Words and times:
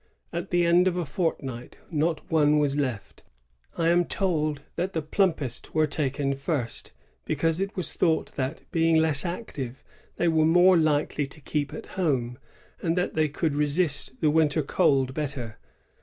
At 0.33 0.49
the 0.49 0.65
end 0.65 0.87
of 0.87 0.97
a 0.97 1.05
fortnight 1.05 1.77
not 1.91 2.27
one 2.31 2.57
was 2.57 2.75
left. 2.75 3.21
I 3.77 3.89
am 3.89 4.05
told 4.05 4.63
that 4.75 4.93
the 4.93 5.01
plumpest 5.03 5.75
were 5.75 5.85
taken 5.85 6.33
first, 6.33 6.91
because 7.23 7.61
it 7.61 7.75
was 7.77 7.93
thought 7.93 8.31
that, 8.33 8.63
being 8.71 8.95
less 8.95 9.23
active, 9.23 9.83
they 10.15 10.27
were 10.27 10.43
more 10.43 10.75
likely 10.75 11.27
to 11.27 11.39
keep 11.41 11.71
at 11.71 11.85
home, 12.01 12.39
and 12.81 12.97
that 12.97 13.13
they 13.13 13.29
could 13.29 13.53
resist 13.53 14.21
the 14.21 14.31
winter 14.31 14.63
cold 14.63 15.13
better. 15.13 15.59